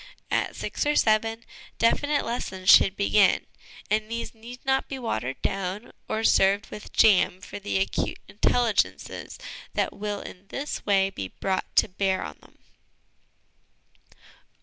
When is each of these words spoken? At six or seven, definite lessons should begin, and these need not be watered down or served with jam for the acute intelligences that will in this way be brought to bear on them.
At 0.31 0.55
six 0.55 0.83
or 0.87 0.95
seven, 0.95 1.45
definite 1.77 2.25
lessons 2.25 2.71
should 2.71 2.95
begin, 2.95 3.45
and 3.91 4.09
these 4.09 4.33
need 4.33 4.65
not 4.65 4.87
be 4.87 4.97
watered 4.97 5.39
down 5.43 5.91
or 6.09 6.23
served 6.23 6.71
with 6.71 6.91
jam 6.91 7.39
for 7.39 7.59
the 7.59 7.77
acute 7.77 8.17
intelligences 8.27 9.37
that 9.75 9.93
will 9.93 10.21
in 10.21 10.47
this 10.47 10.83
way 10.87 11.11
be 11.11 11.27
brought 11.27 11.75
to 11.75 11.87
bear 11.87 12.23
on 12.23 12.39
them. 12.41 12.57